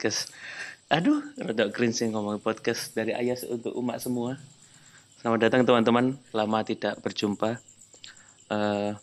[0.00, 0.32] Podcast.
[0.88, 4.40] Aduh, rada sih ngomong podcast dari Ayas untuk umat semua.
[5.20, 7.60] Selamat datang teman-teman, lama tidak berjumpa.
[8.48, 8.96] Eh,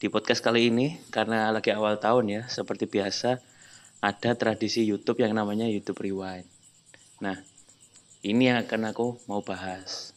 [0.00, 3.44] di podcast kali ini karena lagi awal tahun ya, seperti biasa
[4.00, 6.48] ada tradisi YouTube yang namanya YouTube Rewind.
[7.20, 7.36] Nah,
[8.24, 10.16] ini yang akan aku mau bahas.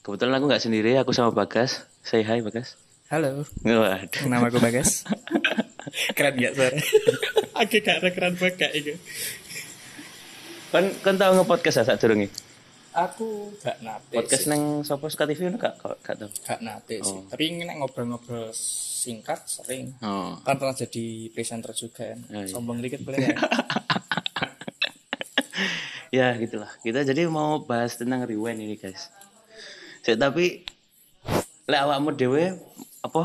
[0.00, 1.84] Kebetulan aku nggak sendiri, aku sama Bagas.
[2.00, 2.79] Say hi Bagas.
[3.10, 4.30] Halo, Waduh.
[4.30, 5.02] nama aku Bagas.
[6.16, 6.78] keren gak suara?
[7.66, 8.94] Aku gak keren banget itu.
[10.70, 12.30] Kan kan tau nge-podcast ya durunge?
[12.94, 14.50] Aku gak nate Podcast sih.
[14.54, 16.30] neng Sopo Ska TV ono gak gak gak tau.
[16.30, 17.18] Gak nate sih.
[17.26, 19.90] Tapi ini ngobrol-ngobrol singkat sering.
[20.06, 20.38] Oh.
[20.46, 22.20] Kan pernah jadi presenter juga kan.
[22.30, 22.46] Oh, iya.
[22.46, 23.34] Sombong dikit boleh ya?
[26.10, 26.70] Ya gitulah.
[26.82, 29.10] Kita jadi mau bahas tentang rewind ini guys.
[30.02, 30.62] Sik, tapi
[31.70, 32.69] lek awakmu dhewe
[33.00, 33.22] apa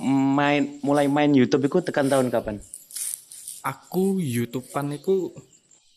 [0.00, 2.60] main mulai main YouTube itu tekan tahun kapan?
[3.58, 5.34] aku YouTubean iku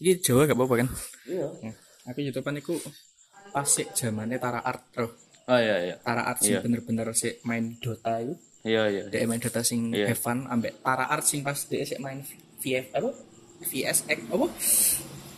[0.01, 0.87] ini Jawa gak apa-apa kan?
[1.29, 1.47] Iya.
[1.61, 1.71] Ya,
[2.09, 2.73] Aku YouTubean iku
[3.53, 5.07] pas sik zamane Tara Art bro.
[5.45, 5.95] Oh iya iya.
[6.01, 6.65] Tara Art sing Iya.
[6.65, 8.33] bener-bener sik main Dota itu.
[8.65, 9.03] Iya iya.
[9.07, 10.11] Dek main Dota sing Iya.
[10.17, 12.25] fun ambek Tara Art sing pas dek sik main
[12.59, 13.09] VF apa?
[13.61, 14.47] VSX apa?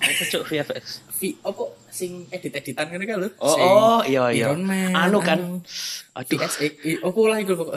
[0.03, 0.83] Apa cuk VFX?
[1.15, 3.29] V apa sing edit-editan ngene kan lho.
[3.39, 4.47] Oh, Sing oh iya iya.
[4.51, 4.91] Iron Man.
[4.91, 5.63] Anu kan.
[6.19, 6.39] Aduh.
[6.83, 7.75] I- apa lah iku pokok.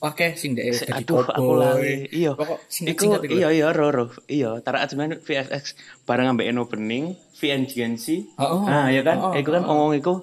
[0.00, 2.08] Oke sing dek dadi Aduh, aku lali.
[2.08, 2.32] Iya.
[2.32, 4.08] Pokok sing Iku iya iya ro ro.
[4.24, 5.76] Iya, Tara Ajman VFX
[6.08, 8.38] bareng ambek Eno Bening, VNGNC.
[8.40, 8.62] Oh, oh.
[8.64, 9.16] Nah, ya kan?
[9.20, 10.14] Oh, oh, iku kan ngomong iku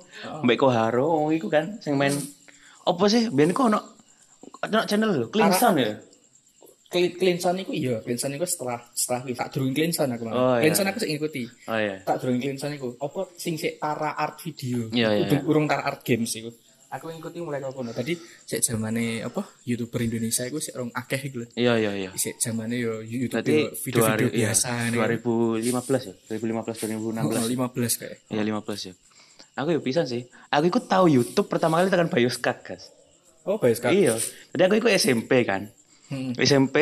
[0.42, 2.18] mbek Koharo, ngomong iku kan sing main
[2.84, 3.30] apa sih?
[3.30, 3.80] Biyen iku ono
[4.64, 5.94] ono channel lho, Clinson ya.
[6.94, 10.70] Cleanson iku iya, Cleanson iku setelah setelah tak durung Cleanson aku Oh, iya.
[10.70, 11.44] Cleanson aku sing ngikuti.
[11.68, 11.96] Oh iya.
[12.06, 12.94] Tak durung Cleanson iku.
[13.02, 14.90] Apa sing sik Tara Art video.
[14.94, 15.40] Iya, iya, iya.
[15.44, 16.54] urung Tara Art games iku.
[16.94, 17.90] Aku ngikuti mulai kok kono.
[17.90, 18.14] Tadi
[18.46, 21.48] sik zamane apa YouTuber Indonesia iku sik rong akeh iku lho.
[21.58, 22.10] Iya iya iya.
[22.14, 25.00] Sik zamane yo YouTube Berarti yo video-video 2000 iya, biasa nih.
[25.74, 26.14] 2015 ya?
[26.38, 27.26] 2015 2016.
[27.26, 28.18] Oh, 15 kayak.
[28.30, 28.94] Iya 15 ya.
[29.54, 30.26] Aku ya pisan sih.
[30.50, 32.90] Aku ikut tahu YouTube pertama kali tekan Bioskak, guys.
[33.46, 34.06] Oh, baik sekali.
[34.06, 34.18] Iya.
[34.56, 35.70] Jadi aku ikut SMP kan.
[36.14, 36.38] Hmm.
[36.38, 36.78] SMP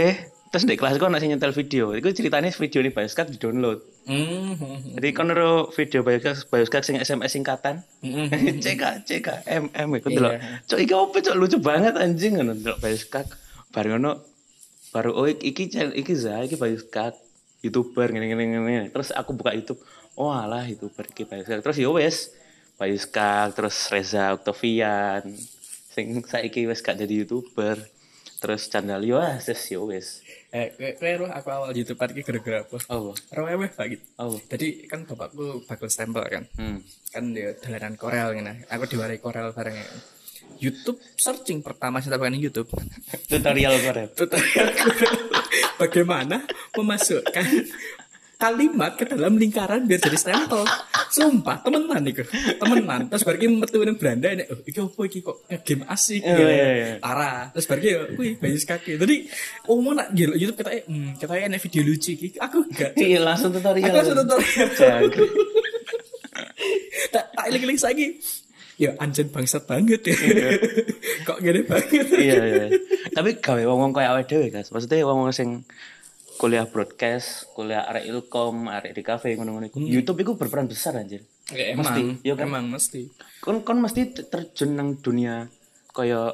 [0.52, 1.96] terus di kelas nak sing nyetel video.
[1.96, 3.80] Iku ceritanya video ini Bioskak di download.
[4.04, 4.60] Hmm,
[5.00, 7.80] Jadi kan ro video Bioskak Bioskak sing SMS singkatan.
[8.04, 8.60] hmm.
[8.64, 10.16] CK CK M M iku Iya.
[10.20, 10.34] delok.
[10.68, 13.32] Cok iki opo cok lucu banget anjing ngono delok Bioskak.
[13.72, 14.20] Baru ngono
[14.92, 17.16] baru oh iki channel iki za iki Bioskak
[17.64, 18.88] YouTuber ngene ngene ngene.
[18.92, 19.80] Terus aku buka YouTube.
[20.20, 21.64] Oh alah YouTuber iki Bioskak.
[21.64, 22.36] Terus yo wes
[22.76, 25.24] Bioskak terus Reza Octavian
[25.92, 27.80] sing saiki wes gak jadi YouTuber.
[28.42, 30.26] Terus channel yo ah ses yo wes.
[30.50, 30.74] Eh,
[31.16, 32.78] roh aku awal YouTube iki gara-gara apa?
[32.90, 33.14] Oh.
[33.14, 34.04] Roh ewe gitu.
[34.18, 34.42] Oh.
[34.50, 36.50] Jadi kan bapakku bakal stempel kan.
[36.58, 36.82] Hmm.
[37.14, 38.66] Kan dia dolanan Korel ngene.
[38.74, 39.86] Aku diwarai Korel bareng ya.
[40.58, 42.70] YouTube searching pertama saya tahu YouTube.
[43.30, 44.10] Tutorial Korea.
[44.10, 44.68] Tutorial
[45.82, 46.46] bagaimana
[46.78, 47.46] memasukkan
[48.42, 50.66] kalimat ke dalam lingkaran biar jadi stempel.
[51.14, 52.26] Sumpah, temenan iku.
[52.58, 53.06] Temenan.
[53.14, 56.50] Terus bagi metu nang Belanda ini, oh, iki opo iki kok game asik Iya, ya.
[56.50, 56.88] iya, iya.
[56.98, 57.54] Tara.
[57.54, 58.98] Terus bagi yo kuwi bayi kaki.
[58.98, 59.16] Jadi
[59.70, 62.28] oh mau nak gila YouTube kita hmm, kita enak video lucu iki.
[62.42, 62.92] Aku enggak.
[63.02, 63.94] Iya langsung tutorial.
[63.94, 65.02] Aku langsung tutorial.
[67.14, 68.08] Tak tak iling-iling lagi.
[68.82, 70.16] Ya anjen bangsat banget ya.
[71.28, 72.08] kok gini banget.
[72.18, 72.66] iya iya
[73.12, 75.62] tapi gawe wong-wong kayak awake dhewe guys maksudnya wong-wong sing
[76.42, 81.22] kuliah broadcast kuliah arek ilkom arek di cafe ngono-ngono iku YouTube iku berperan besar anjir
[81.52, 82.48] Ya, Mesti, emang, iya kan?
[82.48, 83.12] emang mesti.
[83.40, 85.52] kon kon mesti terjun nang dunia
[85.92, 86.32] kaya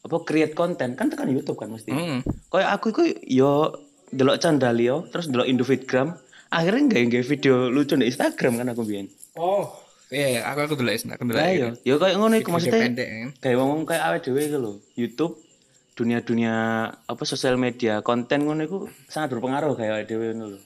[0.00, 2.24] apa create konten kan tekan YouTube kan mesti Hmm.
[2.48, 3.68] kaya aku iku yo
[4.08, 6.16] delok candalio terus delok Indovidgram
[6.48, 9.66] akhirnya nggak nggak video lucu di Instagram kan aku biyen Oh,
[10.08, 11.34] iya, iya, aku aku dulu aku dulu.
[11.34, 12.96] Lah yo yo kaya ngono iku maksudnya kan?
[13.36, 15.36] kayak ngomong kayak awake dhewe iku lho YouTube
[15.94, 16.54] dunia-dunia
[16.90, 20.60] apa sosial media konten ngono iku sangat berpengaruh kayak dhewe ngono lho.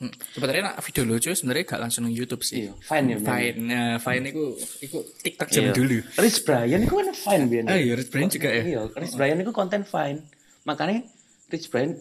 [0.00, 0.08] Hmm.
[0.32, 2.64] Sebenarnya nak video lucu sebenarnya gak langsung nang YouTube sih.
[2.66, 3.16] Iya, fine ya.
[3.20, 4.44] Fine, nah, Fine itu
[4.80, 5.76] itu TikTok zaman Iya.
[5.76, 5.96] dulu.
[6.24, 7.64] Rich Brian iku kan fine biyen.
[7.68, 8.62] Ah, iya, Rich Brian juga ya.
[8.64, 10.24] Iya, Rich Brian iku konten fine.
[10.64, 11.04] Makanya
[11.52, 12.00] Rich Brian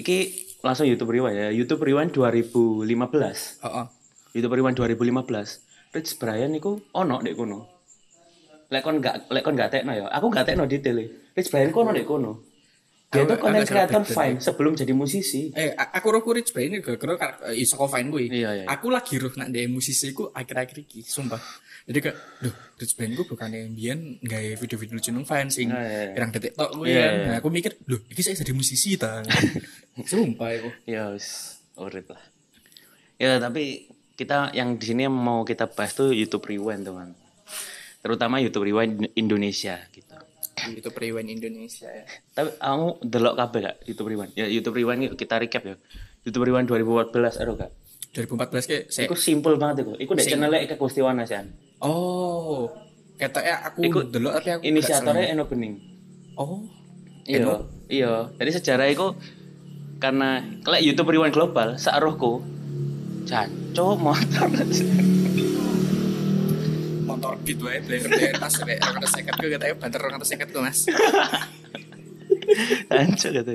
[0.00, 1.48] iki langsung YouTube Rewind ya.
[1.52, 3.60] YouTube Rewind 2015.
[3.60, 3.86] Oh, oh.
[4.32, 5.92] YouTube Rewind 2015.
[5.92, 7.77] Rich Brian iku ono dek kono.
[8.68, 10.04] Lek kon gak lek kon gak tekno ya.
[10.10, 11.00] Aku gak tekno detail.
[11.32, 12.44] Rich Brian kono dek kono.
[13.08, 15.48] Dia tuh konten kreator fine sebelum jadi musisi.
[15.56, 18.28] Eh, aku roh Rich Brian ini kar- eh, iso kok Fine gue.
[18.28, 18.64] Iya, iya.
[18.68, 21.40] Aku lagi roh nak dia musisi ku akhir-akhir iki, sumpah.
[21.88, 25.72] Jadi kayak, duh, Rich Brian gue bukan yang bian nggak video-video lucu nang Fine sing
[25.72, 26.12] Ah, iya, iya.
[26.12, 27.12] pirang detik tok gue Iya, kan.
[27.16, 27.24] iya.
[27.24, 29.24] Nah, aku mikir, duh, iki saya jadi musisi ta.
[30.04, 30.68] sumpah aku.
[30.84, 32.20] Ya wis urip lah.
[33.16, 37.16] Ya tapi kita yang di sini mau kita bahas tuh YouTube Rewind teman.
[37.98, 40.14] Terutama YouTube Rewind Indonesia gitu.
[40.66, 42.04] YouTube Rewind Indonesia ya.
[42.34, 44.32] Tapi kamu delok kabeh gak YouTube Rewind?
[44.34, 45.76] Ya YouTube Rewind kita recap ya.
[46.26, 47.70] YouTube Rewind 2014 aduh gak?
[48.16, 49.92] 2014 kayak saya Iku simple banget iku.
[49.94, 51.38] Iku ndek channel Eka Gustiwana sih.
[51.38, 51.54] An.
[51.78, 52.66] Oh,
[53.14, 55.74] ketoknya aku Iku delok tapi aku Inisiatornya Eno Bening.
[56.34, 56.66] Oh.
[57.28, 58.32] Iya, iya.
[58.40, 59.12] Jadi sejarah iku
[60.00, 62.40] karena lek YouTube Rewind global sarohku
[63.28, 64.48] jancuk motor.
[67.48, 70.48] beat wae beli kerja tas kayak orang atas seket gue katanya banter orang atas seket
[70.52, 70.84] gue mas.
[72.92, 73.52] Jancuk gitu.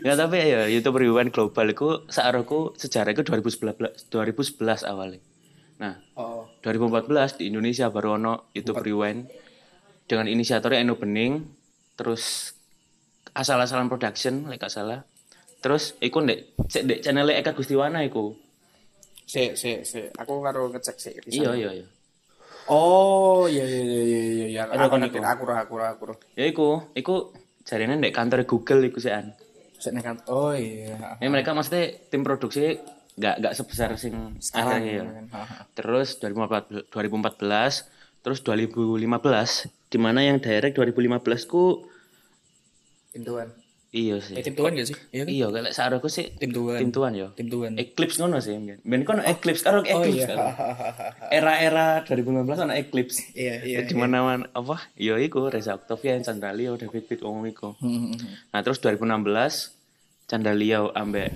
[0.00, 0.16] Ya.
[0.16, 5.20] Tapi ya YouTube Rewind global iku sarohku sejarah iku 2011 2011 awalnya.
[5.78, 6.48] Nah, oh.
[6.64, 9.28] 2014 di Indonesia baru ono YouTube Rewind
[10.08, 11.44] dengan inisiatornya Eno Bening
[11.92, 12.56] terus
[13.36, 15.04] asal-asalan production lek gak salah.
[15.60, 18.32] Terus iku ndek cek ndek channel Eka Gustiwana iku.
[19.28, 21.97] Si si si aku karo ngecek di iya iya iya
[22.70, 24.62] oh iya iya iya iya iya iya.
[24.68, 27.32] Aku aku aku aku roh ya iku iku
[27.64, 29.36] jarine ndek kantor Google iku sih an.
[29.78, 31.18] Sik nek kan oh iya.
[31.20, 32.78] Ya mereka maksudnya tim produksi
[33.18, 35.12] nggak nggak sebesar sing sekarang akhirnya ya.
[35.12, 35.26] kan.
[35.74, 41.88] Terus 2014 2014 terus 2015 di mana yang direct 2015 ku
[43.14, 43.24] tim
[43.88, 46.76] iya eh sih tim tuan gak sih iya kan iya kalau saroku sih tim tuan
[46.76, 48.54] tim tuan yo tim tuan Eclipse ngono sih.
[48.58, 50.18] Mbiyen kono Eclipse karo oh Eclipse.
[50.18, 50.46] iya karo.
[51.38, 53.32] Era-era 2019 ana Eclipse.
[53.38, 54.82] iya iya Di mana mana apa?
[54.98, 57.78] Ya iku Reza Octavian, Chandra David Pitt umum iku.
[57.78, 58.34] Hmm, hmm, hmm.
[58.54, 61.32] Nah, terus 2016 Chandra Leo ambek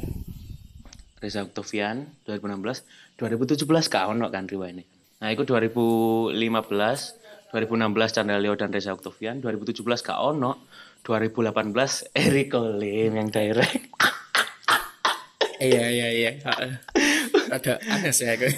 [1.23, 4.85] Reza Octavian 2016, 2017 ka ono kan riwayane.
[5.23, 6.35] Nah, iku 2015,
[7.55, 10.67] 2016 Chandra Leo dan Reza Octavian, 2017 ka ono,
[11.03, 13.91] 2018 Eric Lim yang direct.
[15.63, 16.31] iya iya iya
[17.53, 18.51] ada aneh sih aku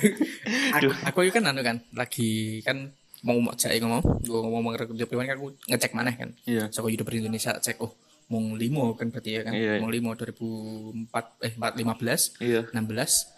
[0.72, 5.28] aku, aku kan anu kan lagi kan mau mau cek ngomong gue ngomong kerja pribadi
[5.28, 6.72] kan aku ngecek mana kan Iya.
[6.72, 7.92] so youtuber Indonesia cek oh
[8.32, 9.80] mong limo kan berarti ya kan Iya, iya.
[9.84, 12.60] mong limo 2004 eh 4 15 Iya.
[12.72, 13.33] 16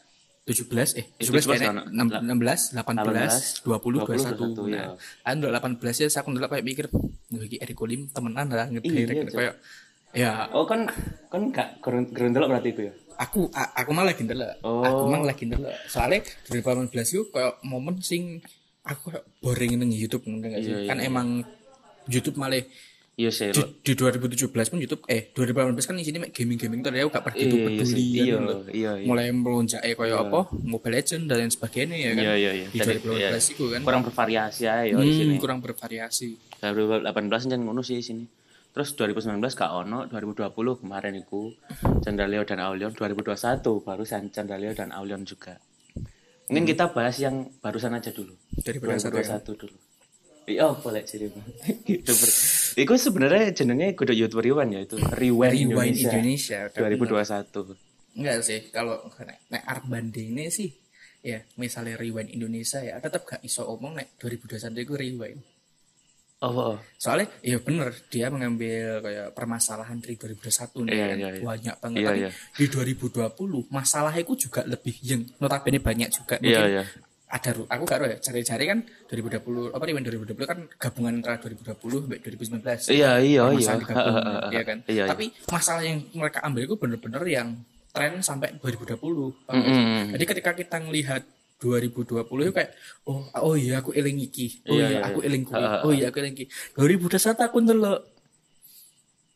[0.47, 4.95] 17 eh 17 17 kayaknya kan, 16 18 20 21, 21 iya.
[4.95, 4.95] nah
[5.27, 6.87] kan udah 18 ya aku dulu kayak mikir
[7.37, 9.35] iki Eriko Lim temenan lah Iya, ngedirect Cok.
[9.35, 9.55] kayak
[10.15, 10.87] ya Oh kan
[11.29, 12.93] kan gak gerun gerun delok berarti itu ya.
[13.17, 14.81] aku a- aku malah lagi ndelok Oh.
[14.81, 18.39] aku malah lagi ndelok soalnya 2018 itu kayak momen sing
[18.83, 20.31] aku kayak boring nang YouTube sih
[20.63, 21.43] Iya, iya, kan emang
[22.07, 22.63] YouTube malah
[23.17, 23.49] Iya sih.
[23.49, 27.57] di, di 2017 pun YouTube eh 2018 kan di sini gaming-gaming tuh aku gak begitu
[27.57, 27.97] Iya, peduli sih.
[27.97, 28.57] ya Iya, gitu.
[28.77, 29.07] iya, iya.
[29.09, 32.67] mulai melonjak eh kayak apa Mobile Legend dan lain sebagainya ya kan Iya iya iya.
[32.69, 33.29] di Jadi, 2018 iya.
[33.41, 35.33] itu kan kurang bervariasi ya di sini.
[35.33, 36.29] hmm, kurang bervariasi
[36.61, 38.25] 2018 kan ngono sih di sini.
[38.77, 41.49] Terus 2019 gak ono, 2020 kemarin iku
[42.05, 43.33] Chandra dan Aulion 2021
[43.81, 45.57] barusan Chandra dan Aulion juga.
[46.53, 48.37] Mungkin kita bahas yang barusan aja dulu.
[48.61, 49.41] 2021 ya?
[49.41, 49.77] 2021 dulu.
[50.47, 51.27] Iya, boleh jadi.
[52.77, 54.97] Iku sebenarnya jenenge kudu YouTuber Rewind ya itu.
[55.01, 57.73] Rewind, Rewind Indonesia, Indonesia, 2021.
[58.17, 60.73] enggak sih kalau nek nek art bandingnya sih
[61.21, 65.41] ya misalnya Rewind Indonesia ya tetap gak iso omong nek 2021 itu Rewind
[66.37, 66.77] Oh, oh.
[67.01, 71.17] soalnya ya bener dia mengambil kayak permasalahan dari 2021 nih Iya, kan.
[71.17, 71.41] iya, iya.
[71.41, 72.31] banyak banget Iya, tapi iya.
[72.53, 76.85] di 2020 masalahnya itu juga lebih yang notabene banyak juga Iya, Mungkin iya.
[77.27, 78.79] Ada aku gak tahu ya cari-cari kan
[79.11, 81.75] 2020 apa Rewind 2020 kan gabungan antara 2020
[82.07, 83.73] sampai 2019 Iya, iya, iya.
[83.77, 85.05] digabung, ha, iya kan Iya, iya.
[85.11, 87.49] tapi masalah yang mereka ambil itu bener-bener yang
[87.91, 88.95] tren sampai 2020
[89.43, 89.75] paham Mm, gak sih?
[89.75, 90.07] mm, mm.
[90.15, 91.23] jadi ketika kita ngelihat
[91.57, 92.71] 2020 itu kayak
[93.05, 95.27] oh oh iya aku eling iki oh Iya, iya, iya, aku iya.
[95.27, 96.47] eling ha, oh iya aku eling iki
[96.79, 98.01] 2021 aku ndelok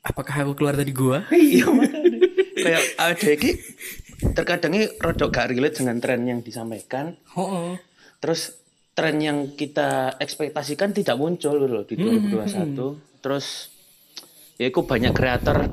[0.01, 1.67] apakah aku keluar dari gua iya
[2.61, 3.51] kayak ada iki
[4.21, 7.17] terkadangnya rodok gak relate dengan tren yang disampaikan.
[7.35, 7.73] Oh, oh.
[8.21, 8.61] terus
[8.93, 13.73] tren yang kita ekspektasikan tidak muncul loh di 2021 terus
[14.61, 15.73] ya itu banyak kreator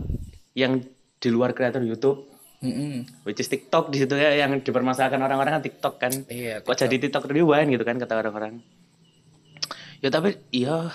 [0.55, 0.79] yang
[1.17, 2.37] di luar kreator YouTube.
[2.57, 3.05] Mm-mm.
[3.21, 6.09] which is TikTok di situ ya yang dipermasalahkan orang-orang kan TikTok kan.
[6.25, 8.65] Iya, kok jadi TikTok rewind gitu kan kata orang-orang.
[10.01, 10.89] Ya tapi iya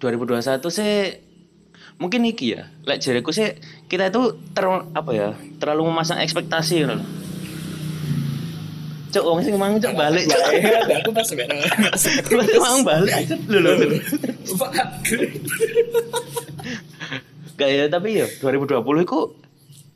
[0.00, 1.20] 2021 sih
[2.00, 2.64] mungkin iki ya.
[2.88, 5.28] Lek jariku sih kita itu ter apa ya
[5.58, 7.08] terlalu memasang ekspektasi gitu loh
[9.08, 11.64] cok wong sing mang cok balik cok Iya, aku pas sebenarnya
[12.28, 13.16] Cok mang balik
[13.48, 13.72] lho lho.
[17.56, 19.18] Gak ya tapi ya 2020 itu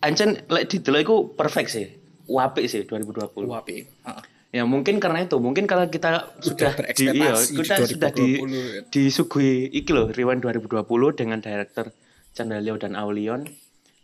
[0.01, 1.87] ancen lek didelok iku perfect sih
[2.33, 3.77] apik sih 2020 Wapi.
[3.85, 4.25] Heeh.
[4.53, 8.53] Ya mungkin karena itu, mungkin kalau kita sudah, di, iya, kita di sudah di 2020
[8.53, 8.81] ya.
[8.93, 10.85] disuguhi iki loh Rewind 2020
[11.17, 11.89] dengan director
[12.37, 13.49] Chandra Leo dan Aulion.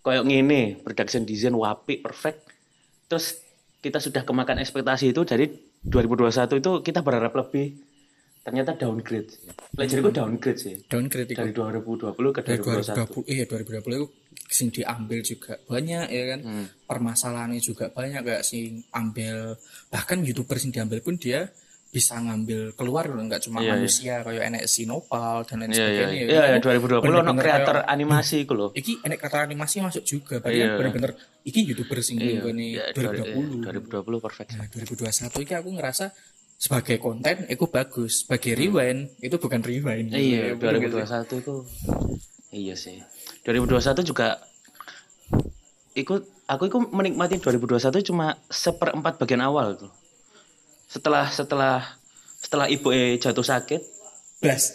[0.08, 2.48] Kayak ngene, production design wapi perfect.
[3.06, 3.36] Terus
[3.78, 5.44] kita sudah kemakan ekspektasi itu jadi
[5.84, 7.76] 2021 itu kita berharap lebih
[8.40, 9.44] ternyata downgrade sih.
[9.76, 10.74] Lek jariku downgrade sih.
[10.88, 11.28] downgrade.
[11.28, 13.28] Dari 2020 ke dari 2021.
[13.28, 14.06] 2020 iya 2020 itu
[14.48, 16.66] sing diambil juga banyak ya kan Hmm.
[16.88, 19.60] permasalahannya juga banyak kayak sing ambil
[19.92, 21.52] bahkan youtuber sing diambil pun dia
[21.88, 23.72] bisa ngambil keluar loh nggak cuma Iya, iya.
[23.74, 25.86] manusia kayak enek sinopal dan lain Iya iya.
[25.88, 28.66] sebagainya Iya iya Itu 2020 ono kreator kayak, animasi iku lho.
[28.72, 30.66] iki enek kreator animasi masuk juga berarti Iya.
[30.66, 34.48] kan bener-bener iki youtuber sing ini iya, 2020 2020 perfect.
[34.52, 36.06] Nah, 2021 iki aku ngerasa
[36.54, 40.20] sebagai konten itu bagus sebagai rewind itu bukan rewind Hmm.
[40.20, 40.60] Iya, sih?
[40.60, 41.54] 2021 itu
[42.50, 42.98] iya sih.
[43.42, 44.36] 2021 juga
[45.94, 49.90] ikut aku itu menikmati 2021 cuma seperempat bagian awal tuh.
[50.88, 51.84] Setelah setelah
[52.40, 53.82] setelah ibu eh jatuh sakit,
[54.38, 54.70] Blas,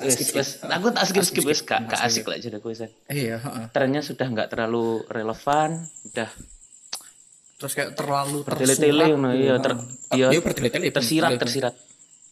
[0.60, 1.64] aku tak skip skip wes.
[1.64, 2.84] gak, gak asik lah jadi aku wes.
[3.08, 3.40] Iya.
[3.72, 6.30] Trennya sudah nggak terlalu relevan, udah
[7.64, 9.40] terus kayak terlalu ngono gitu.
[9.40, 9.72] iya ter
[10.12, 10.28] iya.
[10.36, 11.44] Iya, bertele-tele tersirat bertele-tele.
[11.48, 11.74] tersirat.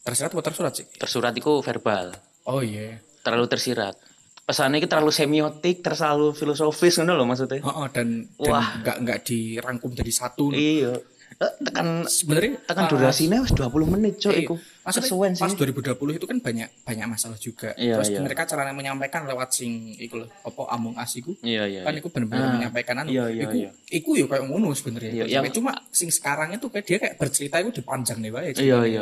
[0.04, 0.86] Tersirat atau tersurat sih?
[0.92, 2.12] Tersurat itu verbal.
[2.52, 3.00] Oh iya.
[3.24, 3.96] Terlalu tersirat.
[4.44, 7.64] Pesannya itu terlalu semiotik terlalu filosofis ngono loh maksudnya.
[7.64, 8.68] Heeh, dan dan Wah.
[8.84, 10.52] nggak nggak dirangkum jadi satu.
[10.52, 11.00] Iya
[11.38, 14.44] tekan sebenarnya tekan pas- durasinya wis 20 menit cok Iya.
[14.44, 17.72] iku kesuwen pas sih 2020 itu kan banyak banyak masalah juga.
[17.74, 18.20] Iya, Terus iya.
[18.20, 21.32] mereka cara menyampaikan lewat sing iku lho, apa Among Us iku.
[21.42, 23.10] iya iya Kan iku bener-bener Ah, menyampaikan anu.
[23.10, 23.70] iya, iya, iku, iya.
[23.90, 25.12] iku yo kayak ngono sebenarnya.
[25.12, 28.52] Iya, yang- Cuma sing sekarang itu kayak dia kayak bercerita itu dipanjang nih wae.
[28.56, 29.02] iya iya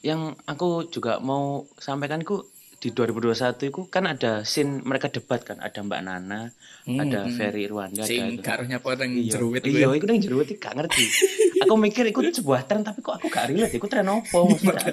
[0.00, 2.44] yang aku juga mau sampaikan ku
[2.84, 3.32] di 2021
[3.64, 6.52] itu kan ada scene mereka debat kan ada Mbak Nana
[6.84, 9.96] ada Ferry Irwanda ada Sing gak rohnya apa nang Iya, iya, iku.
[9.96, 11.04] itu yang jeruit itu gak ngerti.
[11.64, 14.92] aku mikir itu sebuah tren tapi kok aku gak relate, itu tren apa maksudnya?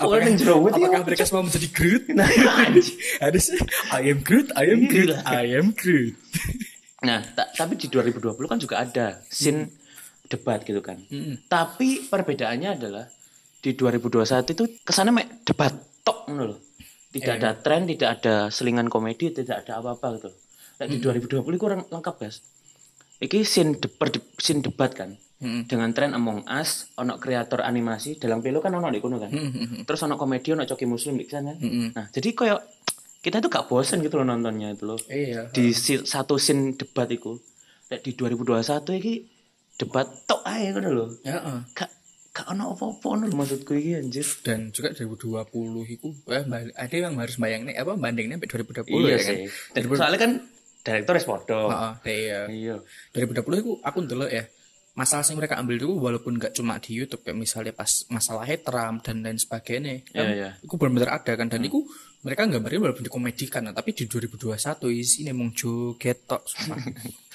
[0.00, 0.80] Apa yang jeruit itu?
[0.80, 2.02] Apakah mereka semua menjadi Groot?
[2.10, 2.24] Nah,
[2.64, 2.96] anjing.
[3.20, 3.60] Harusnya
[3.92, 5.18] I am Groot, I am Groot, Iya.
[5.28, 6.16] I am Groot.
[7.00, 9.72] Nah, ta- tapi di 2020 kan juga ada scene
[10.24, 11.00] debat gitu kan.
[11.02, 11.48] Mm-mm.
[11.48, 13.08] Tapi perbedaannya adalah
[13.56, 16.58] di 2021 itu kesannya mek debat tok ngono loh.
[17.10, 17.42] Tidak Iya.
[17.42, 20.30] ada tren, tidak ada selingan komedi, tidak ada apa-apa gitu.
[20.78, 22.38] Nah, di 2020 kurang lengkap, Guys.
[23.18, 25.12] Iki scene, de- per- de- scene debat kan.
[25.40, 25.66] Mm-mm.
[25.66, 29.28] Dengan tren Among Us, ono kreator animasi, dalam pelo kan ono di kono kan.
[29.28, 29.84] Mm-mm.
[29.84, 31.52] Terus ono komedi, ono coki muslim di sana.
[31.52, 31.96] Mm-mm.
[31.96, 32.60] Nah, jadi kayak
[33.20, 35.52] kita tuh gak bosen gitu loh nontonnya itu loh Iya.
[35.52, 37.36] di si- satu scene debat itu
[38.00, 39.14] di 2021 iki
[39.76, 41.58] debat tok lho Ya, heeh.
[41.76, 41.90] gak
[42.30, 43.26] gak ono apa-apa lho.
[43.34, 45.50] Maksudku iki anjir dan juga 2020
[45.90, 46.44] itu eh,
[46.78, 48.50] ada yang harus bayang nih apa bandingnya sampai
[48.86, 49.26] 2020 iya ya kan?
[49.26, 49.38] sih.
[49.74, 50.32] Dan soalnya kan
[50.80, 52.40] direktur wis podo Heeh, iya.
[52.48, 52.76] iya.
[53.12, 54.44] 2020 itu aku ndelok ya
[54.92, 59.00] masalah yang mereka ambil itu walaupun gak cuma di YouTube kayak misalnya pas masalah Trump
[59.00, 60.02] dan lain sebagainya.
[60.06, 60.50] Kan Iya, iya.
[60.58, 61.80] itu benar-benar ada kan dan itu
[62.20, 64.52] mereka gambarnya walaupun dikomedikan nah, tapi di 2021
[64.92, 66.44] isinya mong joget tok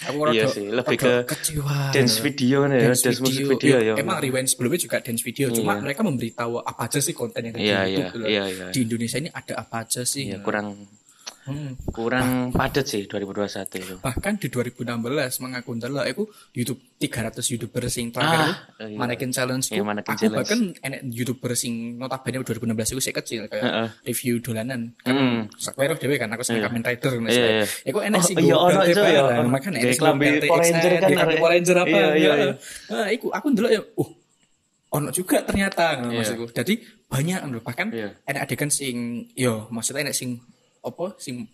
[0.04, 1.90] aku Iya rada- sih, lebih ke kecewa.
[1.90, 3.94] dance video kan ya dance dance video, video Iya, ya.
[3.98, 7.64] Emang rewind sebelumnya juga dance video cuma mereka memberitahu apa aja sih konten yang ada
[7.64, 8.66] Iya, di YouTube iya, gitu iya, iya.
[8.70, 10.24] di Indonesia ini ada apa aja sih?
[10.28, 10.68] Iya, kurang
[11.46, 11.78] Hmm.
[11.88, 13.46] kurang padat sih 2021
[13.78, 14.82] itu bahkan di 2016
[15.40, 18.98] mengaku ndelok aku YouTube 300 YouTuber sing terakhir Ah, iya.
[18.98, 20.38] Mannequin Challenge Iya, Mannequin aku Challenge.
[20.42, 23.88] bahkan enek YouTuber sing notabene 2016 itu saya kecil kayak Heeh.
[24.04, 25.14] review dolanan kan.
[25.54, 27.38] Square dhewe kan aku sing Kamen Rider ngono sih.
[27.38, 27.66] iya.
[27.86, 29.24] Iku enek Oh, sing iya, ono itu ya.
[29.46, 30.18] makanya enek Power
[30.60, 31.10] XL, Ranger kan.
[31.32, 32.34] Power Ranger apa Iya, iya, ya.
[32.36, 32.54] iya.
[32.90, 34.10] Nah, iku aku ndelok ya uh
[34.88, 36.46] ono juga ternyata ngono maksudku.
[36.50, 36.74] Jadi
[37.06, 37.94] banyak bahkan
[38.26, 38.96] enek adegan sing
[39.36, 40.42] yo maksudnya enek sing
[40.86, 41.50] apa sing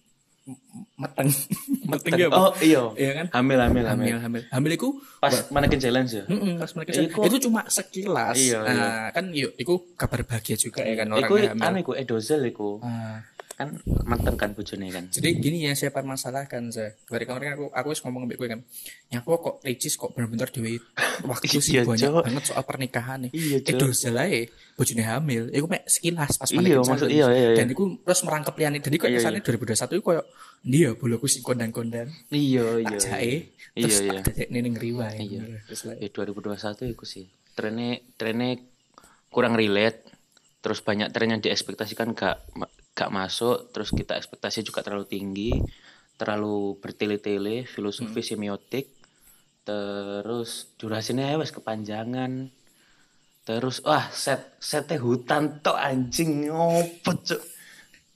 [0.98, 1.30] meteng.
[1.92, 2.14] Meteng.
[2.18, 2.82] Ya oh iya.
[2.94, 3.26] Iya kan?
[3.32, 4.16] hamil hamil hamil.
[4.18, 4.72] Hamil hamil.
[4.74, 6.24] Iku pas manekin challenge ya?
[6.26, 8.36] Mm-mm, pas mereka Iku- itu cuma sekilas.
[8.36, 11.64] Iya, nah kan yuk itu kabar bahagia juga ya kan Iku orangnya hamil.
[11.64, 12.82] anu iku edozel iku.
[12.82, 13.22] Ah,
[13.62, 13.70] kan
[14.04, 15.06] mateng kan bojone kan.
[15.08, 18.60] Jadi gini yang saya permasalahkan saya dari kemarin aku aku wis ngomong mbek gue kan
[19.08, 20.82] ya aku kok ricis kok bener-bener dewe
[21.24, 22.24] waktu sih Iya, banyak Cok.
[22.26, 23.32] banget soal pernikahan nih.
[23.32, 25.44] Iya, itu zelai bojone hamil.
[25.50, 27.58] Iku mek sekilas pas Iya, maksud- iya, iya, iya.
[27.62, 30.24] dan iku terus merangkep liane dan iku Iya, kesannya 2021 iku koyo
[30.62, 32.10] dia boloku sing kondan-kondan.
[32.30, 33.86] Iya iya jae iya.
[33.86, 35.42] terus iya dadekne ning rewind Iya.
[35.66, 38.58] terus like, ya 2021 itu sih trennya trennya
[39.30, 40.10] kurang relate.
[40.62, 42.38] Terus banyak tren yang diekspektasikan gak
[42.92, 45.52] gak masuk terus kita ekspektasi juga terlalu tinggi
[46.20, 48.30] terlalu bertele-tele filosofi Hmm.
[48.30, 48.86] semiotik
[49.62, 52.50] terus durasinya ya wes kepanjangan.
[53.42, 57.42] Terus wah set setnya hutan tok anjing ngopet cuk.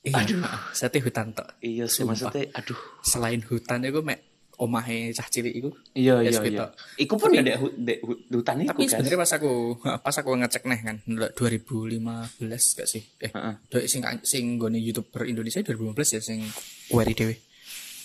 [0.06, 0.22] Iya
[0.70, 1.58] sate hutan tok.
[1.62, 2.78] Iya sih maksudnya aduh.
[3.02, 4.25] Selain hutan itu mek
[4.56, 5.70] omahe cah cilik iku.
[5.92, 6.66] Iya Yes, iya iya.
[6.96, 9.52] iku pun ada hutan itu tapi kan sebenarnya pas aku
[10.06, 12.40] pas aku ngecek nih kan ndelok 2015
[12.74, 13.02] gak sih?
[13.18, 13.54] Eh Heeh.
[13.66, 16.40] do sing sing gone youtuber Indonesia 2015 ya sing
[16.88, 17.36] Wari Dewe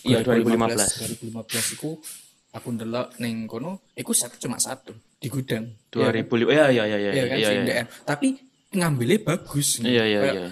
[0.01, 1.29] Iya, 2015.
[1.29, 2.01] 2015 iku
[2.51, 5.69] aku ndelok ning kono iku set cuma satu di gudang.
[5.93, 7.83] 2000 iya iya iya iya Iya kan iya sing iya.
[8.01, 8.27] tapi
[8.71, 9.77] ngambilnya bagus.
[9.79, 10.49] Iya iya Kayak iya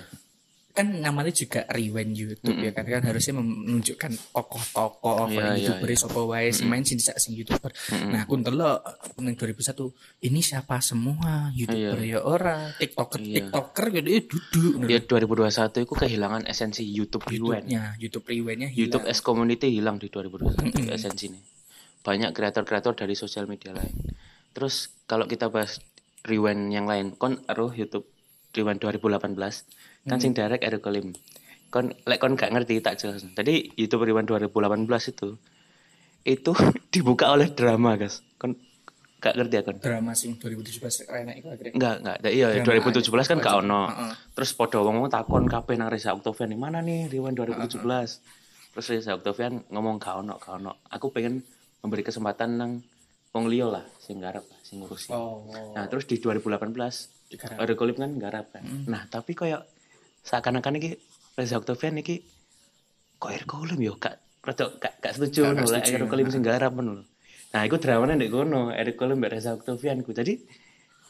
[0.79, 6.21] kan namanya juga rewind YouTube ya kan kan harusnya menunjukkan tokoh-tokoh yeah, iya, youtuber sapa
[6.24, 7.75] wae sing main sing sing youtuber.
[8.07, 8.79] Nah, aku ndelok
[9.19, 9.75] ning 2001
[10.24, 13.51] ini siapa semua youtuber ya ora TikToker Iya.
[13.51, 17.67] TikToker gitu eh, duduk Ya 2021 itu kehilangan esensi YouTube rewind.
[17.67, 19.12] YouTube-nya YouTube rewind-nya YouTube hilang.
[19.12, 21.43] as community hilang di 2021 itu esensi nih.
[22.07, 23.91] Banyak kreator-kreator dari sosial media lain.
[24.55, 25.83] Terus kalau kita bahas
[26.24, 28.07] rewind yang lain, kon aruh YouTube
[28.55, 31.11] rewind 2018 kan sing direct Eric Kolim.
[31.67, 33.21] Kon lek kon gak ngerti tak jelas.
[33.27, 34.49] Jadi YouTube rewind 2018
[35.11, 35.37] itu
[36.21, 36.51] itu
[36.93, 38.25] dibuka oleh drama, guys.
[38.35, 38.57] Kon
[39.19, 39.77] gak ngerti ya kon?
[39.77, 41.73] drama sing 2017 enak iku akhirnya.
[41.73, 42.17] Enggak, enggak.
[42.19, 43.43] Da- Iya, Drama 2017 kan aja.
[43.43, 43.81] gak ono.
[43.85, 44.13] Heeh.
[44.33, 47.85] Terus podo wong takon kabeh nang Reza Octavian mana nih Rewind 2017.
[48.69, 50.81] Terus Reza Octavian ngomong gak ono, gak ono.
[50.87, 51.43] Aku pengen
[51.79, 52.71] memberi kesempatan nang
[53.29, 55.13] wong liya lah sing garap lah, sing ngurusi.
[55.13, 55.45] Oh.
[55.71, 56.73] Nah, terus di 2018
[57.29, 57.61] Digarap.
[57.61, 58.65] ada kolip kan garap kan.
[58.85, 59.61] Nah, tapi koyo
[60.23, 60.99] seakan-akan iki
[61.35, 62.21] Reza Octavian iki
[63.15, 66.73] kok Eric Kolim yo gak rada gak gak setuju ngono lek Eric Kolim sing garap
[66.73, 67.03] ngono.
[67.49, 70.13] Nah, iku dramane ndek kono, Eric Kolim mbek Reza Octavian ku.
[70.13, 70.38] Jadi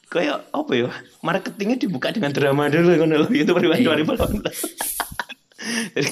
[0.08, 0.88] kayak apa ya?
[1.20, 3.30] Marketingnya dibuka dengan drama dulu ngono lho.
[3.30, 4.90] Itu periwan 2018.
[6.00, 6.10] jadi,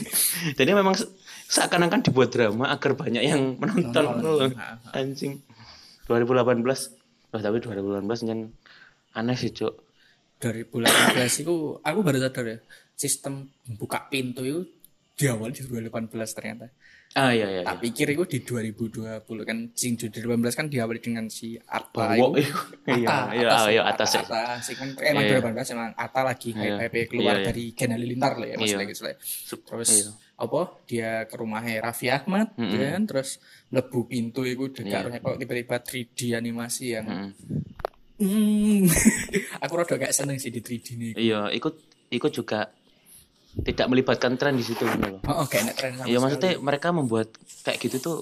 [0.60, 1.08] jadi memang se-
[1.48, 4.04] seakan-akan dibuat drama agar banyak yang menonton Nonton.
[4.20, 4.48] ngono lho.
[4.60, 5.40] Ha, Anjing.
[6.06, 8.40] 2018 Wah, tapi 2018 kan
[9.12, 9.76] aneh sih, Cuk.
[10.40, 10.88] 2018
[11.42, 12.58] itu aku baru sadar ya
[12.98, 13.46] sistem
[13.78, 14.66] buka pintu itu
[15.14, 16.66] diawali di 2018 ternyata.
[17.14, 17.62] Ah iya iya.
[17.64, 22.38] Tak pikir itu di 2020 kan sing di 2018 kan diawali dengan si Atta Wow,
[22.38, 22.54] itu.
[22.86, 24.22] iya, iya, iya, atas ya.
[24.22, 25.42] Atta, sing kan emang Iya.
[25.42, 26.78] 2018 emang Atta lagi Iya.
[26.78, 27.48] hype keluar Iya, iya.
[27.50, 28.58] dari Gen Halilintar lah ya Iya.
[28.60, 29.16] maksudnya gitu lah.
[29.66, 30.10] Terus Iya.
[30.38, 32.78] apa dia ke rumahnya Raffi Ahmad Mm-mm.
[32.78, 33.30] kan terus
[33.68, 35.18] lebu pintu itu dekat Iya.
[35.18, 37.30] kok tiba-tiba 3D animasi yang Mm.
[38.18, 38.82] hmm,
[39.66, 41.12] aku rada gak seneng sih di 3D nih.
[41.16, 41.74] Iya, ikut
[42.10, 42.70] ikut juga
[43.64, 45.20] tidak melibatkan tren di situ gitu loh.
[45.26, 46.24] Oh, kayak enak tren sama Iya, sekali.
[46.24, 47.28] maksudnya mereka membuat
[47.62, 48.18] kayak gitu tuh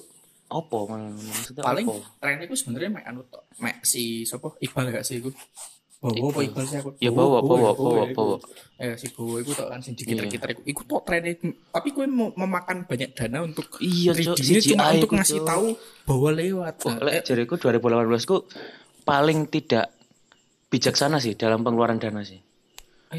[0.45, 1.99] opo maksudnya paling opo?
[2.17, 5.33] tren itu sebenarnya mek anu tok mek si sopo Iqbal gak sih iku?
[5.95, 6.63] Bowo apa Iqbal.
[6.63, 6.89] Sih aku.
[7.01, 8.35] Ya, Bowo, Bowo, ya, Bowo, ya, Bowo.
[8.77, 10.61] eh si Bowo iku tok kan sing dikitar-kitar iku.
[10.63, 11.23] Iku tok tren
[11.71, 15.73] tapi kowe mau memakan banyak dana untuk Iya, 3D-nya cuma untuk ngasih tahu
[16.05, 16.73] bahwa lewat.
[16.85, 17.81] Oh, Nah, lek jariku 2018
[18.23, 18.45] ku
[19.01, 19.89] paling tidak
[20.67, 22.37] bijaksana sih dalam pengeluaran dana sih.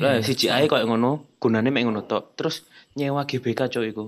[0.02, 2.36] Lah CGI kok ngono, gunane mek ngono tok.
[2.36, 4.06] Terus nyewa GBK cok iku.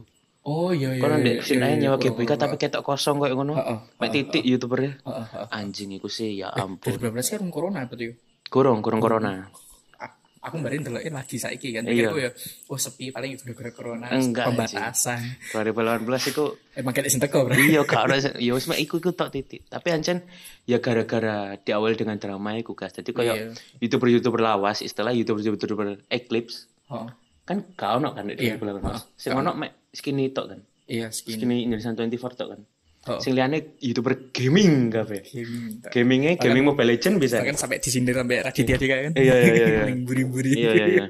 [0.48, 2.40] oh iya iya Kono iya, ndek iya, sini iya, nyewa iya, GBK iya.
[2.40, 3.54] tapi ketok kosong kok ngono.
[4.00, 4.96] Mek titik youtubernya.
[5.04, 5.48] Heeh, heeh.
[5.52, 6.96] Anjing iku sih ya ampun.
[6.96, 8.14] 2012 kan corona berarti yo.
[8.48, 9.52] Kurung, kurung corona.
[10.48, 12.08] Aku kemarin delokin lagi saiki kan Iya.
[12.08, 12.30] pikirku ya
[12.66, 15.20] oh sepi paling gara-gara corona Enggak, pembatasan
[15.52, 19.30] 2018 iku emang kayak sing teko iya gak ono ya wis mek iku iku tok
[19.30, 19.64] titik.
[19.64, 20.24] Tapi ancen
[20.64, 22.90] ya gara-gara diawali dengan drama iku guys.
[22.90, 23.52] Jadi koyo Iya.
[23.78, 27.06] YouTuber-YouTuber lawas, istilah YouTuber-YouTuber Eclipse oh
[27.44, 28.56] kan gak ono kan di Iya.
[28.56, 29.16] 2018.
[29.16, 30.60] Sing ono mek skinny tok kan.
[30.84, 32.60] iya skin Skinny Indonesian 24 tok kan.
[33.04, 33.16] Oh.
[33.18, 35.22] Sing liyane YouTuber gaming kabeh.
[35.22, 37.40] gaming Gamingnya gaming Mobile Legend bisa.
[37.40, 39.94] kan sampai disindir sampai Raditya juga kan Iya, iya, iya, iya.
[39.96, 41.04] Buri-buri Iya iya iya.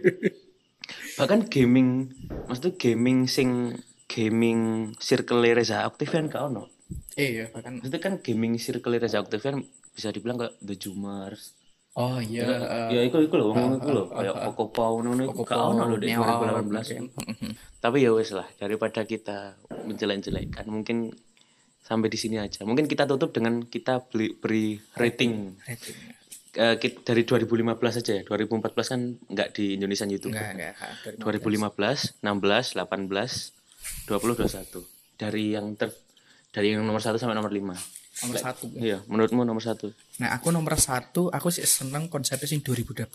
[1.17, 2.13] Bahkan gaming,
[2.47, 3.75] maksudnya gaming sing
[4.07, 4.61] gaming
[4.97, 6.71] circle Reza Octavian gak ono.
[7.13, 11.59] iya bahkan Maksudnya kan gaming circle Reza Octavian bisa dibilang kayak The Zoomers.
[11.93, 15.43] oh iya eh, ya iku iku lho wong iku lho kayak Coco Pau ngono iku
[15.43, 16.71] gak ono lho di Neo, 2018.
[16.71, 16.95] oke.
[17.27, 17.51] Mhm.
[17.77, 21.11] Tapi ya wes lah daripada kita menjelek-jelekkan mungkin
[21.89, 22.63] sampai di sini aja.
[22.63, 25.97] Mungkin kita tutup dengan kita beli beri rating Rating.
[26.77, 27.65] Kit- dari 2015
[27.97, 28.23] aja ya.
[28.25, 30.35] 2014 kan nggak di Indonesia YouTube.
[30.35, 33.55] enggak enggak ha, dari 2015, 16, 18,
[34.05, 34.85] 20, 21.
[35.17, 35.89] Dari yang ter
[36.49, 37.73] dari yang nomor 1 sampai nomor 5.
[38.19, 39.95] nomor satu Iya, menurutmu nomor 1?
[40.19, 43.07] nah aku nomor satu aku sih seneng konsepnya sing 2020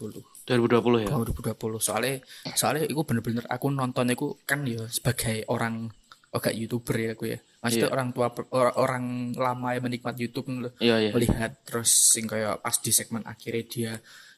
[0.48, 1.12] 2020 ya.
[1.12, 2.24] 2020 soalnya
[2.56, 5.92] soalnya aku bener-bener aku nonton aku kan ya sebagai orang
[6.32, 7.96] oh gak youtuber ya aku ya maksudnya Iya.
[7.96, 11.10] orang tua or- orang lama yang menikmat YouTube loh Iya, iya.
[11.10, 13.94] melihat terus sing kayak pas di segmen akhirnya dia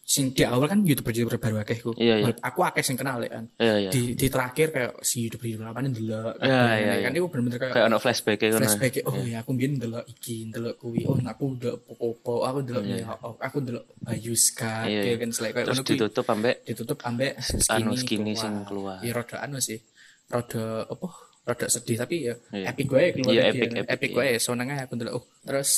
[0.05, 2.29] sing di awal kan youtuber youtuber baru akeh ku Iya, iya.
[2.39, 3.89] aku akeh sing kenal ya kan Iya, iya.
[3.89, 7.17] di, di terakhir kayak si youtuber youtuber lama ini delok Iya, kabeh, iya, kan iya.
[7.17, 8.59] itu bener-bener kayak Kayak ono flashback ngono.
[8.61, 12.83] flashback oh ya aku biyen delok iki delok kuwi oh aku delok popo aku delok
[12.85, 15.15] ya oh, aku delok Bayuska Iya, kayak iya.
[15.17, 17.31] kan selain kayak Terus ditutup ambek ditutup ambek
[17.67, 19.01] Anu, skinny sing keluar.
[19.01, 19.81] ya rada anu sih
[20.27, 21.07] rada apa
[21.45, 22.73] rada sedih tapi ya Iya.
[22.73, 23.51] epic gue keluar Iya, dia.
[23.53, 25.69] epic, epic, epic, gue senengnya aku ndelok oh terus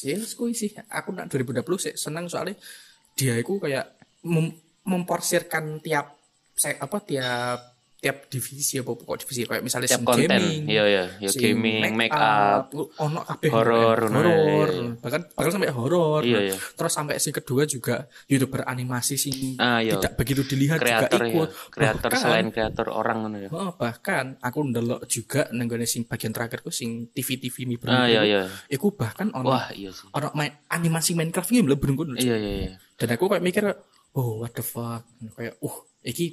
[0.00, 2.54] ya kuwi sih aku nak 2020 sih seneng soalnya
[3.12, 3.90] dia itu kayak
[4.22, 4.54] mem-
[4.86, 6.14] memporsirkan tiap
[6.52, 7.75] saya apa tiap
[8.06, 10.30] tiap divisi apa pokok divisi kayak misalnya Tiap konten.
[10.30, 12.70] gaming Iya iya, ya gaming, make up.
[12.96, 14.94] ono kabeh horor, horor iya, iya.
[14.96, 16.56] bahkan bahkan sampai horor Iya, iya.
[16.56, 19.98] terus sampai si kedua juga youtuber animasi sing Ah, iya.
[19.98, 21.34] tidak begitu dilihat kreator juga ya.
[21.34, 23.48] ikut Kreator Bahkan- selain kreator orang ngono ya.
[23.50, 28.22] Oh, bahkan aku ndelok juga nang sing bagian terakhir ku sing TV-TV mi Ah iya
[28.22, 28.42] iya.
[28.68, 30.06] Iku bahkan ono Wah, iya sih.
[30.12, 31.66] ono main animasi Minecraft ini
[32.06, 32.14] ngono.
[32.20, 32.72] Iya iya iya.
[32.94, 33.64] Dan aku kayak mikir,
[34.14, 35.02] oh what the fuck,
[35.34, 36.32] kayak, uh, iki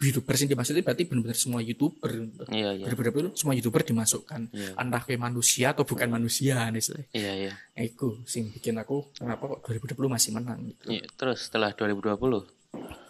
[0.00, 2.08] youtuber sing dimaksudnya berarti benar-benar semua youtuber.
[2.48, 2.84] Iya iya.
[2.88, 4.48] Bener-bener itu semua youtuber dimasukkan.
[4.50, 4.72] Iya.
[4.74, 6.80] Entah kayak manusia atau bukan manusia nih.
[7.12, 7.52] Iya iya.
[7.76, 10.88] Iku sing bikin aku kenapa kok 2020 masih menang gitu.
[10.90, 12.16] Iya, terus setelah 2020